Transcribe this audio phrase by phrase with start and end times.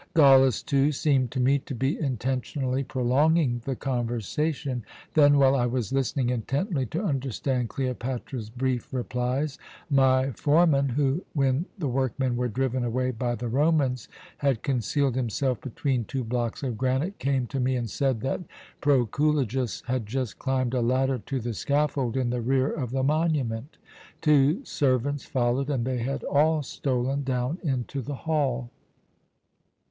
[0.15, 4.83] "Gallus, too, seemed to me to be intentionally prolonging the conversation.
[5.13, 9.59] "Then, while I was listening intently to understand Cleopatra's brief replies,
[9.91, 14.09] my foreman, who, when the workmen were driven away by the Romans,
[14.39, 18.41] had concealed himself between two blocks of granite, came to me and said that
[18.81, 23.77] Proculejus had just climbed a ladder to the scaffold in the rear of the monument.
[24.19, 28.71] Two servants followed, and they had all stolen down into the hall.